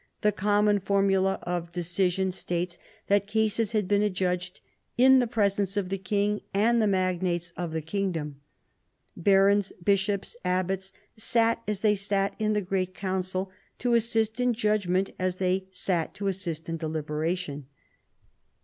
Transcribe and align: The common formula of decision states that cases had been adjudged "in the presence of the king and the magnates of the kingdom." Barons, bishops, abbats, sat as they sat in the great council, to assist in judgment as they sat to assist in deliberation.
The 0.21 0.31
common 0.31 0.79
formula 0.79 1.37
of 1.43 1.71
decision 1.71 2.31
states 2.31 2.79
that 3.05 3.27
cases 3.27 3.73
had 3.73 3.87
been 3.87 4.01
adjudged 4.01 4.59
"in 4.97 5.19
the 5.19 5.27
presence 5.27 5.77
of 5.77 5.89
the 5.89 5.99
king 5.99 6.41
and 6.55 6.81
the 6.81 6.87
magnates 6.87 7.53
of 7.55 7.71
the 7.71 7.83
kingdom." 7.83 8.41
Barons, 9.15 9.71
bishops, 9.73 10.35
abbats, 10.43 10.91
sat 11.17 11.61
as 11.67 11.81
they 11.81 11.93
sat 11.93 12.33
in 12.39 12.53
the 12.53 12.61
great 12.61 12.95
council, 12.95 13.51
to 13.77 13.93
assist 13.93 14.39
in 14.39 14.55
judgment 14.55 15.11
as 15.19 15.35
they 15.35 15.67
sat 15.69 16.15
to 16.15 16.25
assist 16.25 16.67
in 16.67 16.77
deliberation. 16.77 17.67